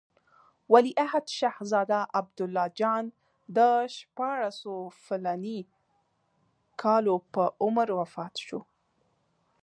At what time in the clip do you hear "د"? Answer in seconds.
3.57-3.57